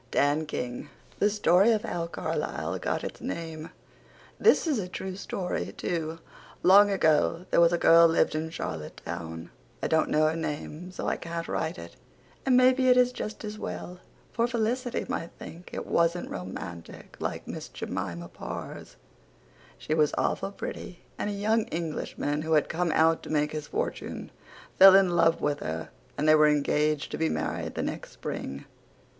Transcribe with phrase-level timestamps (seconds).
[0.09, 0.89] DAN KING.
[1.19, 3.69] THE STORY OF HOW CARLISLE GOT ITS NAME
[4.39, 6.17] This is a true story to.
[6.63, 9.51] Long ago there was a girl lived in charlotte town.
[9.83, 11.97] I dont know her name so I cant right it
[12.47, 13.99] and maybe it is just as well
[14.33, 18.95] for Felicity might think it wasnt romantik like Miss Jemima Parrs.
[19.77, 23.67] She was awful pretty and a young englishman who had come out to make his
[23.67, 24.31] fortune
[24.79, 28.65] fell in love with her and they were engaged to be married the next spring.